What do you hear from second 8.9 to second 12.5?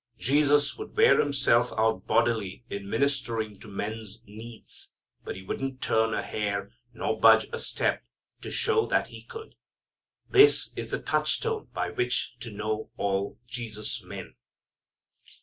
He could. This is the touch stone by which to